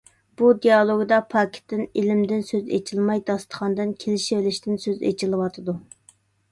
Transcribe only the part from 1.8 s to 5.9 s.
ئىلىمدىن سۆز ئېچىلماي داستىخاندىن، كېلىشۋېلىشتىن سۆز ئىچىلىۋاتىدۇ.